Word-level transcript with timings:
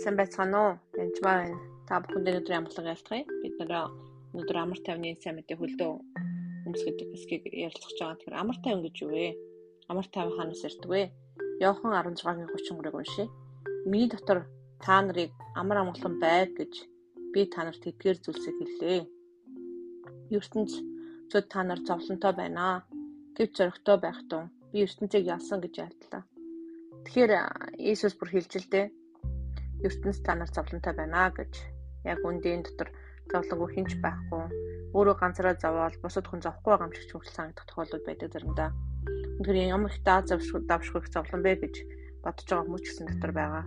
Сайн 0.00 0.16
байцгаана 0.16 0.58
уу? 0.64 0.72
Энд 1.02 1.16
байна. 1.20 1.60
Та 1.84 2.00
бүхэнд 2.00 2.28
өнөөдөр 2.30 2.56
ямглан 2.56 2.88
ялцгаая. 2.88 3.24
Бид 3.42 3.54
нэр 3.60 3.72
өнөөдөр 4.32 4.56
амар 4.56 4.80
тайвны 4.80 5.12
сайн 5.20 5.36
мэдээ 5.36 5.60
хөлдөө 5.60 5.92
хүмүүс 6.64 6.82
гэдэг 6.88 7.08
хэсгийг 7.12 7.44
ярилцах 7.52 7.92
гэж 7.92 7.98
байгаа. 8.00 8.16
Тэгэхээр 8.16 8.40
амар 8.40 8.58
тайван 8.64 8.84
гэж 8.84 8.96
юу 9.04 9.10
вэ? 9.12 9.28
Амар 9.92 10.06
тайван 10.08 10.36
ханаас 10.40 10.64
ирдэг 10.64 10.88
вэ? 10.88 11.02
Йохан 11.60 11.92
16-гийн 11.92 12.48
33-ыг 12.48 12.96
уншия. 12.96 13.28
Миний 13.90 14.08
дотор 14.08 14.38
та 14.80 14.96
нарыг 15.04 15.36
амар 15.60 15.78
амгалан 15.84 16.16
байг 16.16 16.48
гэж 16.56 16.72
би 17.36 17.40
та 17.52 17.60
нарт 17.68 17.84
эдгээр 17.84 18.18
зүйлсийг 18.24 18.56
хэллээ. 18.56 19.00
ертөнц 20.32 20.72
зөв 21.28 21.44
та 21.52 21.60
нар 21.60 21.80
зовлонтой 21.84 22.32
байна. 22.40 22.88
Гэвч 23.36 23.52
зоригтой 23.52 23.96
байх 24.00 24.20
тун 24.32 24.48
би 24.72 24.80
ертөнцийг 24.80 25.28
ялсан 25.28 25.60
гэж 25.60 25.74
айлтлаа. 25.84 26.24
Тэгэхээр 27.04 27.32
Иесус 27.84 28.16
бүр 28.16 28.32
хэлж 28.32 28.54
л 28.64 28.72
дээ 28.72 28.88
ертөнц 29.86 30.18
та 30.24 30.34
нар 30.36 30.50
зовлонтой 30.52 30.94
байна 30.96 31.30
гэж 31.32 31.52
яг 32.04 32.20
үндийн 32.24 32.62
дотор 32.64 32.88
зовлонгүй 33.32 33.70
хинч 33.74 33.90
байхгүй 34.04 34.44
өөрөө 34.96 35.16
ганцаараа 35.22 35.54
зовоол 35.62 35.96
бусад 36.02 36.26
хүн 36.26 36.42
зовхгүй 36.42 36.70
байгаа 36.74 36.88
юм 36.88 36.94
шиг 36.94 37.14
хүртэл 37.14 37.36
санагдах 37.36 37.66
тохиолдол 37.66 38.02
байдаг 38.06 38.28
заримдаа. 38.32 38.70
Тэгэхээр 39.38 39.70
ямар 39.70 39.90
их 39.94 40.02
даа 40.02 40.20
завшгүй 40.26 40.60
давшгүй 40.66 41.00
зовлон 41.14 41.42
бэ 41.46 41.52
гэж 41.62 41.74
бодож 42.26 42.46
байгаа 42.50 42.64
хүмүүс 42.66 42.82
ч 42.82 42.86
гэсэн 42.90 43.06
дотор 43.06 43.32
байгаа. 43.38 43.64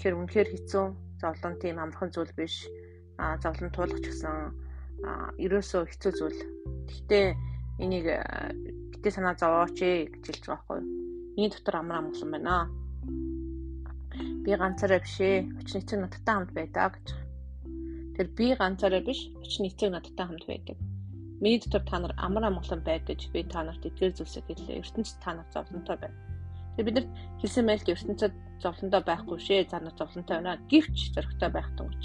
Тэгэхээр 0.00 0.16
үнэхээр 0.16 0.48
хэцүү 0.50 0.84
зовлон 1.20 1.54
тийм 1.60 1.76
амархан 1.76 2.10
зүйл 2.10 2.32
биш. 2.32 2.56
А 3.20 3.36
зовлон 3.42 3.70
туулах 3.70 4.00
ч 4.00 4.06
гэсэн 4.08 4.36
а 5.04 5.10
ерөөсөө 5.36 5.82
хэцүү 5.92 6.12
зүйл. 6.16 6.40
Гэхдээ 6.88 7.26
энийг 7.84 8.06
битээ 8.96 9.12
санаа 9.12 9.36
зовооч 9.36 9.76
ээ 9.76 10.08
гэж 10.08 10.24
хэлж 10.24 10.44
байгаа 10.48 10.56
байхгүй? 10.56 10.80
Миний 11.36 11.52
дотор 11.52 11.76
амар 11.76 12.00
амгалан 12.00 12.32
байна 12.32 12.56
Би 14.44 14.56
ганцаараа 14.56 15.00
биш 15.04 15.16
ээ. 15.20 15.48
Очны 15.60 15.78
эцэг 15.80 15.98
надтай 16.00 16.34
хамт 16.34 16.52
байдаг 16.56 16.96
гэж. 16.96 17.08
Тэр 18.16 18.26
би 18.36 18.46
ганцаараа 18.56 19.02
биш, 19.04 19.20
очны 19.36 19.68
эцэг 19.68 19.90
надтай 19.92 20.26
хамт 20.26 20.44
байдаг. 20.48 20.76
Миний 21.40 21.58
дотор 21.60 21.82
та 21.88 21.98
нар 21.98 22.14
амар 22.16 22.44
амгалан 22.44 22.84
байг 22.84 23.08
гэж 23.08 23.32
би 23.32 23.44
та 23.44 23.64
нарт 23.64 23.80
эдгээр 23.80 24.12
зүйлсийг 24.12 24.44
хэллээ. 24.44 24.80
ертөнцид 24.84 25.18
та 25.24 25.32
нар 25.32 25.48
зовлонтой 25.48 25.96
байна. 25.96 26.16
Тэгээ 26.76 26.84
бид 26.84 26.96
нарт 27.00 27.10
хэлсэн 27.40 27.64
байл 27.64 27.80
ертөнцид 27.80 28.34
зовлонтой 28.60 29.02
байхгүй 29.08 29.38
шээ. 29.40 29.68
За 29.72 29.80
нар 29.80 29.96
зовлонтой 29.96 30.36
байна. 30.36 30.60
Гэвч 30.68 31.16
зөрөгтэй 31.16 31.48
байх 31.48 31.72
гэж. 31.80 32.02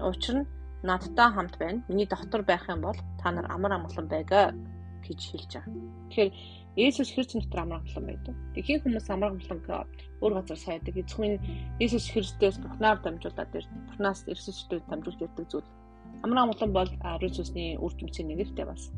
Учир 0.00 0.34
нь 0.40 0.48
надтай 0.80 1.28
хамт 1.28 1.60
байна. 1.60 1.84
Миний 1.88 2.08
дотор 2.08 2.40
байх 2.40 2.64
юм 2.72 2.80
бол 2.80 2.96
та 3.20 3.32
нар 3.32 3.44
амар 3.52 3.72
амгалан 3.76 4.08
байгаа 4.08 4.56
гэж 5.04 5.20
хэлж 5.28 5.52
байгаа. 5.60 5.72
Тэгэхээр 6.08 6.30
Есүс 6.76 7.14
Христ 7.14 7.34
дотор 7.38 7.60
амар 7.62 7.78
амгалан 7.78 8.06
байдаг. 8.10 8.34
Тэгэхин 8.54 8.82
хүмүүс 8.82 9.06
амар 9.14 9.30
амгалан 9.30 9.86
өөр 10.18 10.32
газар 10.34 10.58
сайдаг. 10.58 10.96
Эцгийн 10.98 11.38
Есүс 11.78 12.10
Христос 12.10 12.58
Бурхнаар 12.58 12.98
дамжуулаад 12.98 13.54
ирд. 13.54 13.70
Бурхнаас 13.94 14.26
Есүстэй 14.26 14.82
дамжуулж 14.90 15.22
ирдэг 15.22 15.46
зүйл. 15.46 15.70
Амар 16.26 16.50
амгалан 16.50 16.72
бол 16.74 16.90
ариун 17.06 17.30
сүнсний 17.30 17.78
үр 17.78 17.94
дүнцийн 17.94 18.26
нэгтэй 18.26 18.66
бас. 18.66 18.90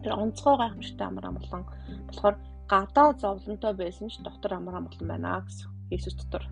Тэр 0.00 0.16
онцгой 0.16 0.56
гайхамшигтай 0.56 1.06
амар 1.06 1.26
амгалан 1.28 1.64
болохоор 2.08 2.36
гадаа 2.64 3.08
зовлонтой 3.12 3.72
байсан 3.76 4.08
ч 4.08 4.16
дотор 4.24 4.56
амар 4.56 4.80
амгалан 4.80 5.08
байна 5.12 5.44
гэсэн. 5.44 5.68
Есүс 5.92 6.16
дотор 6.16 6.48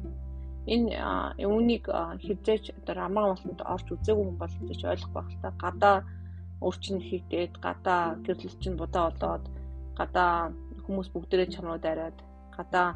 энэ 0.68 0.92
үүнийг 1.40 1.88
хизээч 2.20 2.76
одоо 2.76 3.04
амар 3.08 3.24
амгаланд 3.32 3.64
орж 3.64 3.86
үзээгүй 3.96 4.24
хүн 4.28 4.36
бол 4.36 4.56
хизээч 4.60 4.82
ойлгох 4.84 5.12
байх 5.16 5.28
л 5.32 5.40
та. 5.40 5.56
Гадаа 5.56 5.96
өрчин 6.60 7.00
хийгдээд 7.00 7.56
гадаа 7.64 8.20
гэрлэлч 8.26 8.62
нь 8.68 8.76
будаа 8.76 9.08
болоод 9.08 9.44
гадаа 9.98 10.54
хүмүүс 10.86 11.08
бүгдээрээ 11.12 11.52
чамрууд 11.54 11.84
арайад 11.84 12.18
гадаа 12.56 12.88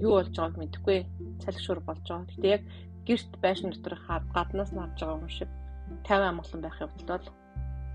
юу 0.00 0.12
болж 0.18 0.32
байгааг 0.34 0.56
мэдэхгүй 0.58 0.98
салхишур 1.44 1.80
болж 1.84 2.04
байгаа. 2.08 2.26
Гэтэ 2.30 2.48
яг 2.56 2.62
гэрт 3.06 3.32
байшин 3.44 3.70
дотор 3.70 3.94
хаад 4.06 4.24
гаднаас 4.36 4.70
нь 4.72 4.80
харж 4.80 4.98
байгаа 5.00 5.20
юм 5.20 5.28
шиг 5.28 5.50
50 6.08 6.30
амгалан 6.30 6.60
байх 6.62 6.76
явдал 6.80 7.18
бол 7.18 7.28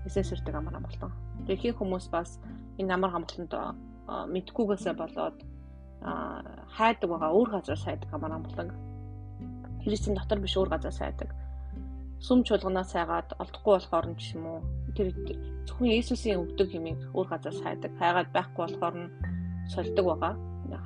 эсэс 0.06 0.28
сэрдэг 0.30 0.54
амар 0.54 0.76
амгалан. 0.78 1.12
Тэгэхээр 1.46 1.78
хүмүүс 1.78 2.06
бас 2.14 2.38
энэ 2.78 2.94
амар 2.94 3.12
амгаланд 3.18 3.52
мэдгүйгээсээ 4.34 4.94
болоод 4.94 5.38
хайдаг 6.76 7.08
байгаа 7.10 7.30
өөр 7.36 7.48
газар 7.56 7.78
сайдаг 7.80 8.10
амар 8.12 8.32
амгалан. 8.38 8.70
Христийн 9.84 10.16
дотор 10.16 10.38
биш 10.40 10.54
өөр 10.56 10.70
газар 10.70 10.92
сайдаг 10.92 11.30
сүм 12.26 12.44
чуулганаас 12.46 12.92
сайгаад 12.94 13.28
олдохгүй 13.42 13.72
болохоор 13.74 14.06
нь 14.10 14.18
ч 14.20 14.36
юм 14.36 14.44
уу? 14.46 14.60
Тэр 14.96 15.08
зөвхөн 15.66 15.92
Иесусийн 15.96 16.40
өгдөг 16.42 16.68
юмыг 16.78 17.00
өөр 17.16 17.28
газар 17.32 17.54
сайдаг. 17.56 17.92
Хайгаад 18.00 18.28
байхгүй 18.36 18.62
болохоор 18.64 18.96
нь 19.00 19.12
сольдог 19.72 20.06
байгаа. 20.06 20.34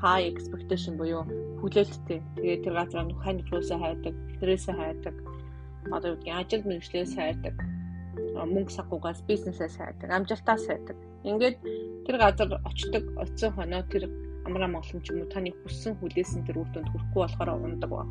High 0.03 0.27
expectation 0.33 0.95
буюу 0.97 1.27
хүлээлттэй. 1.61 2.21
Тэгээд 2.39 2.65
тэр 2.65 2.75
газар 2.78 3.03
нь 3.05 3.19
хань 3.22 3.43
руусаа 3.50 3.78
хайдаг 3.83 4.15
тэрээсээ 4.41 4.75
хайдаг. 4.78 5.15
Одоо 5.95 6.09
юу 6.15 6.19
гэдгийг 6.22 6.39
ажил 6.41 6.62
мэргэжлээс 6.69 7.15
хайдаг 7.19 7.56
мөнгө 8.15 8.72
сахгуугаас 8.77 9.21
бизнесээс 9.28 9.77
хайдаг 9.78 10.11
амжилтаас 10.11 10.66
хайдаг 10.66 10.97
ингээд 11.27 11.56
тэр 12.06 12.16
газар 12.19 12.51
очдог 12.71 13.05
оцсон 13.22 13.51
хоноо 13.55 13.83
тэр 13.93 14.05
амраа 14.47 14.71
монголч 14.71 15.06
юм 15.11 15.22
уу 15.22 15.33
таны 15.34 15.51
хүссэн 15.62 15.95
хүлээсэн 15.99 16.47
тэр 16.47 16.62
үр 16.62 16.69
дүнд 16.71 16.89
хүрэхгүй 16.91 17.21
болохоор 17.22 17.51
ундаг 17.59 17.91
ба. 17.91 18.06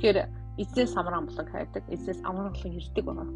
Тэгэхээр 0.00 0.18
эзнээс 0.58 0.94
амар 0.96 1.14
амгалан 1.18 1.48
хайдаг, 1.50 1.84
эзнээс 1.90 2.20
амар 2.22 2.46
амгалан 2.48 2.78
ирдэг 2.78 3.04
байгаа. 3.04 3.28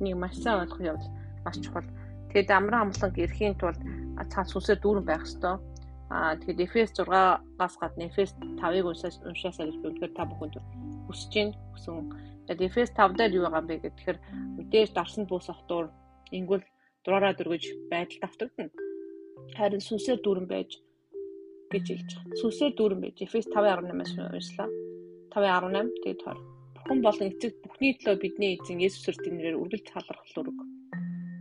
Энийг 0.00 0.16
маш 0.16 0.34
сайн 0.40 0.62
ойлгох 0.64 0.80
явдал 0.80 1.12
маш 1.44 1.56
чухал. 1.60 1.88
Тэгээд 2.32 2.50
амар 2.50 2.74
амгалан 2.88 3.12
ирэхийн 3.12 3.56
тулд 3.60 3.80
цаа 4.32 4.44
сүнсээр 4.48 4.80
дүүрэн 4.80 5.06
байх 5.06 5.24
ёстой. 5.28 5.60
Аа 6.08 6.36
тэгээд 6.40 6.64
Эфес 6.64 6.90
6-аас 6.96 7.74
гадна 7.80 8.08
Эфес 8.08 8.32
5-ыг 8.60 8.84
уншаас 8.88 9.16
уншаасаа 9.24 9.68
гэж 9.68 9.76
би 9.80 9.86
үнэхээр 9.88 10.12
та 10.16 10.24
бүхэнд 10.28 10.56
хүсэж 11.08 11.32
байна. 11.32 11.56
Хүсэн. 11.72 11.94
Тэгээд 12.48 12.66
Эфес 12.68 12.90
5 12.96 13.16
дээр 13.16 13.32
юу 13.36 13.44
байгаа 13.48 13.64
бэ 13.68 13.76
гэхээр 13.84 14.18
дээр 14.72 14.88
дарсан 14.92 15.24
бус 15.28 15.48
автуур 15.52 15.88
ингүүл 16.32 16.64
дураараа 17.04 17.32
дөргөж 17.36 17.64
байдал 17.92 18.20
давтагдана. 18.24 18.72
Харин 19.56 19.84
сүнсээр 19.84 20.20
дүүрэн 20.24 20.48
байж 20.48 20.70
гэж 21.72 21.84
хэлж 21.88 22.10
байгаа. 22.16 22.40
Сүнсээр 22.40 22.72
дүүрэн 22.76 23.00
байж 23.04 23.16
Эфес 23.24 23.46
5:18-аас 23.48 24.12
уншлаа. 24.36 24.68
5:18 25.32 26.00
тэгээд 26.04 26.20
20 26.28 26.61
Бурхан 26.82 26.98
болон 26.98 27.30
эцэг 27.30 27.54
бүхний 27.62 27.94
төлөө 27.94 28.18
бидний 28.18 28.58
эзэн 28.58 28.82
Есүс 28.82 29.06
Христосийн 29.06 29.38
нэрээр 29.38 29.54
үргэлж 29.54 29.86
талархал 29.86 30.42
өрг. 30.42 30.58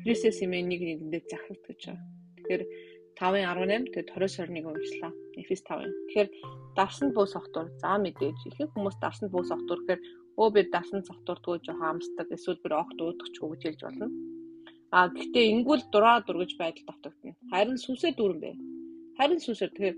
Христос 0.05 0.37
имээ 0.45 0.61
нэг 0.69 0.81
нэгэндээ 0.85 1.23
захирт 1.25 1.65
гэж 1.65 1.81
байгаа. 1.81 2.05
Тэгэхээр 2.37 2.63
5:18 3.17 3.89
тэгээд 3.89 4.09
20-21 4.21 4.69
уншлаа. 4.69 5.11
Эфес 5.41 5.61
5. 5.65 5.89
Тэгэхээр 5.89 6.29
дарсанд 6.77 7.11
бөөс 7.17 7.33
огтур. 7.41 7.73
За 7.81 7.97
мэдээж 7.97 8.37
ихэнх 8.53 8.69
хүмүүс 8.77 8.97
дарсанд 9.01 9.33
бөөс 9.33 9.49
огтур 9.49 9.81
гэхээр 9.81 10.01
өө 10.37 10.49
би 10.53 10.61
дарсанд 10.69 11.09
огтурдгүй 11.09 11.57
жоохон 11.65 11.89
амсдаг 11.89 12.27
эсвэл 12.29 12.61
би 12.61 12.69
огт 12.77 12.97
уудах 13.01 13.29
ч 13.33 13.41
үгж 13.41 13.61
хэлж 13.65 13.81
болно. 13.81 14.07
А 14.93 15.09
гэхдээ 15.09 15.45
ингүүл 15.57 15.89
дураа 15.89 16.21
дургаж 16.21 16.53
байдал 16.61 16.85
давтагдана. 16.85 17.33
Харин 17.49 17.81
сүнсээ 17.81 18.13
дүүрэн 18.13 18.39
бэ. 18.45 18.51
Харин 19.17 19.41
сүнсээр 19.41 19.73
тэгэхээр 19.73 19.97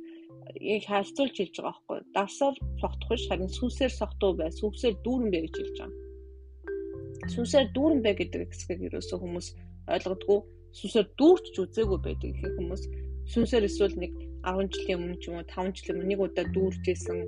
яг 0.59 0.83
харьцуулж 0.87 1.35
хэлж 1.37 1.55
байгаа 1.59 1.73
байхгүй. 1.73 1.99
Давсаар 2.15 2.55
согтох 2.81 3.09
биш 3.09 3.23
харин 3.29 3.49
сүнсээр 3.49 3.93
согтуу 3.93 4.31
бай. 4.39 4.49
Сүнсээр 4.51 4.95
дүүрэн 5.05 5.29
бай 5.33 5.41
гэж 5.45 5.55
хэлж 5.57 5.77
байгаа. 5.79 6.01
Сүнсээр 7.33 7.67
дүүрэн 7.75 8.01
бай 8.03 8.13
гэдэг 8.19 8.41
хэсгийг 8.51 8.81
ерөөсөө 8.87 9.17
хүмүүс 9.19 9.47
ойлгодгүй. 9.95 10.39
Сүнсээр 10.77 11.07
дүүрч 11.19 11.45
үзээгүй 11.63 11.99
байдаг 12.03 12.29
их 12.33 12.41
хүмүүс. 12.57 12.83
Сүнсээр 13.31 13.67
эсвэл 13.69 13.95
нэг 13.95 14.11
10 14.43 14.67
жилийн 14.73 14.99
өмнө 14.99 15.17
ч 15.21 15.31
юм 15.31 15.39
уу 15.39 15.47
5 15.47 15.71
жилийн 15.77 15.95
өмнө 16.03 16.09
нэг 16.11 16.19
удаа 16.19 16.45
дүүрж 16.51 16.83
исэн. 16.91 17.19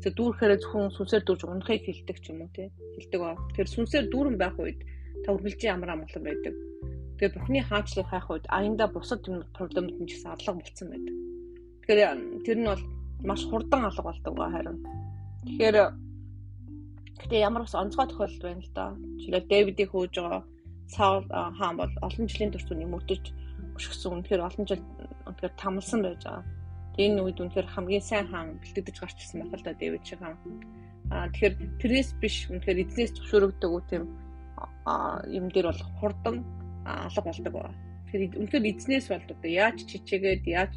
Тэгээ 0.00 0.16
дүүрхээр 0.16 0.52
зөвхөн 0.56 0.96
сүнсээр 0.96 1.22
дүүрж 1.28 1.42
унахыг 1.44 1.82
хэлдэг 1.84 2.18
ч 2.24 2.26
юм 2.32 2.40
уу 2.42 2.50
тий. 2.56 2.68
Хэлдэг 2.96 3.20
ба. 3.20 3.36
Тэгэхээр 3.36 3.74
сүнсээр 3.76 4.06
дүүрэн 4.08 4.36
байх 4.40 4.56
үед 4.56 4.80
та 5.22 5.28
үргэлжлэн 5.36 5.72
ямар 5.76 5.90
амгалан 5.92 6.24
байдаг. 6.24 6.54
Тэгээ 7.20 7.34
Бурхны 7.36 7.60
хаанчлыг 7.60 8.08
хайх 8.08 8.26
үед 8.32 8.46
аянда 8.48 8.88
бусад 8.88 9.20
юм 9.28 9.44
проблемд 9.52 9.94
нь 10.00 10.08
ч 10.08 10.16
гэсэн 10.16 10.32
алга 10.32 10.52
болцсон 10.56 10.88
байдаг. 10.90 11.14
Тэгэхээр 11.82 12.46
тэр 12.46 12.58
нь 12.62 12.70
бол 12.70 12.82
маш 13.26 13.42
хурдан 13.46 13.84
алга 13.86 14.02
болдог 14.02 14.34
ба 14.38 14.50
харин. 14.50 14.78
Тэгэхээр 15.46 15.76
гэтээ 17.18 17.42
ямар 17.42 17.62
бас 17.66 17.74
онцгой 17.74 18.06
тохиолдол 18.06 18.42
байна 18.42 18.62
л 18.62 18.70
да. 18.74 18.86
Жишээлбэл 19.18 19.50
Дэвидийг 19.50 19.90
хөөж 19.90 20.14
байгаа 20.14 20.42
Саул 20.86 21.26
хаан 21.26 21.76
бол 21.76 21.92
олон 22.06 22.26
жилийн 22.30 22.52
турш 22.52 22.66
түүнийг 22.70 22.90
мөрдөж 22.90 23.24
өшгсөн. 23.78 24.12
Үнэхээр 24.22 24.46
олон 24.46 24.64
жил 24.66 24.82
үнэхээр 25.26 25.54
тамлсан 25.58 26.00
байж 26.02 26.22
байгаа. 26.22 26.44
Тэгээ 26.94 27.08
энэ 27.10 27.22
үед 27.24 27.38
үнэхээр 27.40 27.68
хамгийн 27.72 28.04
сайн 28.04 28.26
хаан 28.30 28.60
бэлтгэж 28.60 28.96
гарч 29.00 29.16
ирсэн 29.18 29.40
байх 29.42 29.54
л 29.58 29.66
да 29.66 29.72
Дэвид 29.74 30.04
шиг 30.06 30.20
хаан. 30.20 30.36
Аа 31.10 31.26
тэгэхээр 31.34 31.54
тэрнээс 31.80 32.10
биш 32.22 32.36
үнэхээр 32.52 32.82
эзнээс 32.84 33.12
зөвшөөрөгдөг 33.16 33.70
үү 33.72 33.82
тийм 33.90 34.04
юм 35.30 35.46
дээр 35.50 35.66
бол 35.70 35.82
хурдан 35.98 36.36
алга 36.84 37.22
болдог 37.26 37.52
ба. 37.54 37.74
Тэгэхээр 38.06 38.38
үнэхээр 38.38 38.64
эзнээс 38.70 39.06
бол 39.08 39.24
одоо 39.24 39.50
яаж 39.50 39.78
чичээгээд 39.88 40.44
яаж 40.46 40.72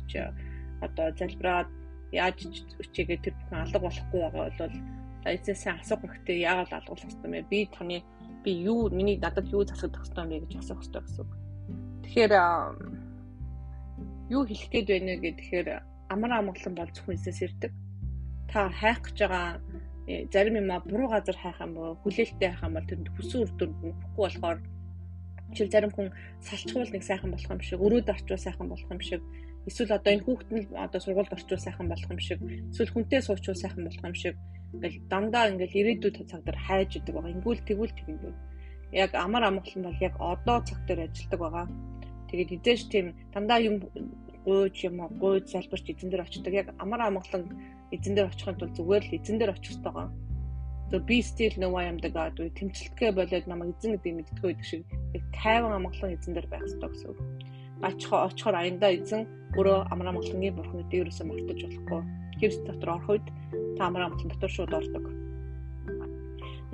одоо 0.88 1.08
залбираад 1.20 1.70
яаж 2.12 2.38
үчигээ 2.80 3.20
тэр 3.24 3.34
бүхэн 3.36 3.64
алга 3.64 3.80
болохгүй 3.82 4.20
байгаа 4.22 4.50
бол 4.50 4.76
эцээс 5.26 5.60
сайн 5.66 5.82
асуух 5.82 6.06
хэрэгтэй 6.06 6.46
яагаад 6.46 6.74
алгуулах 6.74 7.06
хэрэгтэй 7.06 7.32
мэ 7.32 7.42
би 7.50 7.60
таны 7.74 7.98
би 8.44 8.52
юу 8.72 8.90
миний 8.94 9.18
надад 9.18 9.50
юу 9.50 9.66
засагдах 9.66 10.06
хэрэгтэй 10.06 10.24
юм 10.24 10.30
бэ 10.30 10.38
гэж 10.46 10.54
асуух 10.62 10.80
хэрэгтэй 10.82 11.02
гэсэн. 11.02 11.28
Тэгэхээр 12.04 12.34
юу 14.30 14.44
хэлэх 14.46 14.70
гээд 14.70 14.88
байна 14.90 15.14
гэхээр 15.18 15.68
амар 16.14 16.32
амгалан 16.38 16.76
бол 16.78 16.92
зөвхөн 16.94 17.18
эсэс 17.18 17.42
ирдэг. 17.42 17.74
Та 18.50 18.70
хайх 18.70 19.02
гэж 19.02 19.18
байгаа 19.26 19.58
э, 20.08 20.30
зарим 20.30 20.62
юм 20.62 20.70
а 20.72 20.80
буруу 20.80 21.10
газар 21.10 21.38
хайх 21.38 21.58
юм 21.62 21.74
бол 21.74 21.98
хүлээлттэй 22.06 22.50
хайх 22.54 22.64
юм 22.64 22.74
бол 22.78 22.90
тэнд 22.90 23.08
хүсэн 23.18 23.42
үр 23.42 23.52
дүнд 23.58 23.76
нөхгүй 23.82 24.22
болохоор 24.22 24.60
чи 25.54 25.66
зарим 25.70 25.92
хүн 25.94 26.10
салчхуул 26.42 26.90
нэг 26.90 27.04
сайхан 27.04 27.32
болох 27.32 27.50
юм 27.50 27.62
шиг 27.62 27.80
өрөөд 27.82 28.10
орчуул 28.10 28.42
сайхан 28.42 28.70
болох 28.70 28.90
юм 28.90 29.02
шиг 29.02 29.22
эсвэл 29.70 29.98
одоо 29.98 30.12
энэ 30.14 30.26
хүүхэд 30.26 30.50
нь 30.54 30.64
одоо 30.86 31.00
сургуульд 31.02 31.36
орчуул 31.36 31.66
сайхан 31.66 31.88
болох 31.90 32.10
юм 32.14 32.22
шиг 32.22 32.40
эсвэл 32.72 32.94
хүнтэй 32.94 33.22
суучуул 33.22 33.62
сайхан 33.62 33.84
болох 33.86 34.04
юм 34.06 34.16
шиг 34.16 34.36
ингээл 34.76 34.98
дандаа 35.12 35.50
ингээл 35.52 35.80
ирээдүйд 35.80 36.28
цаг 36.30 36.42
дээр 36.44 36.60
хайж 36.68 36.92
идэг 37.00 37.14
байгаа. 37.16 37.36
Ингүүл 37.36 37.62
тэгвэл 37.68 37.96
тэгнэ. 37.96 38.34
Яг 38.92 39.12
амар 39.16 39.44
амгалан 39.48 39.84
бол 39.88 40.00
яг 40.04 40.16
одоо 40.20 40.58
цаг 40.68 40.80
дээр 40.88 41.08
ажилладаг 41.08 41.40
байгаа. 41.40 41.66
Тэгээд 42.30 42.56
эдэж 42.58 42.80
тийм 42.92 43.06
дандаа 43.34 43.60
юм 43.60 43.76
гуйж 44.46 44.76
юм 44.88 44.98
гуйж 45.22 45.46
залбирч 45.52 45.86
эзэн 45.90 46.10
дээр 46.12 46.26
очдог. 46.26 46.54
Яг 46.54 46.68
амар 46.84 47.02
амгалан 47.08 47.44
эзэн 47.96 48.14
дээр 48.16 48.30
очихын 48.30 48.58
тулд 48.60 48.76
зүгээр 48.78 49.04
л 49.08 49.16
эзэн 49.18 49.38
дээр 49.40 49.56
очих 49.56 49.74
хэрэгтэй 49.74 49.94
байгаа. 49.94 50.10
Still 50.96 51.56
know 51.58 51.76
I 51.76 51.90
am 51.90 51.98
the 51.98 52.10
God 52.14 52.38
үе 52.40 52.54
тэмцэлтгэ 52.54 53.12
болоод 53.18 53.46
намайг 53.50 53.74
эзэн 53.76 53.98
гэдэг 53.98 54.14
мэдтгөө 54.16 54.52
гэдэг 54.54 54.68
шиг 54.70 54.84
яг 55.18 55.24
тайван 55.34 55.74
амгалан 55.74 56.14
эзэн 56.14 56.34
дээр 56.38 56.48
байх 56.48 56.62
хэрэгтэй 56.62 56.90
гэсэн 56.94 57.10
үг. 57.10 57.20
Очихоор 57.82 58.22
очихоор 58.30 58.56
аяндаа 58.56 58.92
эзэн 58.94 59.22
өөрөө 59.56 59.80
амар 59.92 60.08
амгалангийн 60.12 60.56
бурхныг 60.56 60.88
дээрөөсөө 60.92 61.26
мартаж 61.28 61.60
болохгүй. 61.64 62.02
Христ 62.38 62.62
дотор 62.68 62.90
орох 62.96 63.10
үед 63.12 63.28
та 63.78 63.82
амар 63.88 64.04
амгалан 64.06 64.30
дотор 64.32 64.52
шууд 64.52 64.74
ордог. 64.80 65.06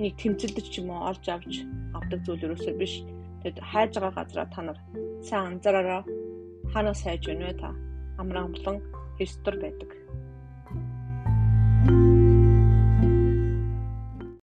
Нэг 0.02 0.12
тэмцэлдэж 0.18 0.66
ч 0.66 0.74
юм 0.82 0.90
уу 0.90 1.06
олж 1.10 1.24
авч 1.30 1.62
авдаг 1.94 2.20
зүйл 2.26 2.46
ерөөсөө 2.46 2.74
биш. 2.74 3.06
Тэгэд 3.46 3.58
хайж 3.70 3.90
байгаа 3.94 4.18
газараа 4.18 4.48
та 4.50 4.60
нар 4.66 4.78
сайн 5.22 5.44
анзаараараа 5.54 6.02
ханаас 6.74 7.00
хайж 7.06 7.22
байна 7.30 7.46
вэ 7.46 7.54
та? 7.62 7.70
Амар 8.18 8.36
амгалан 8.50 8.82
Христээр 9.16 9.56
байдаг 9.62 10.01